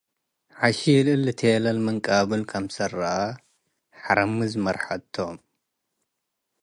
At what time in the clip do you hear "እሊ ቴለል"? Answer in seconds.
1.15-1.77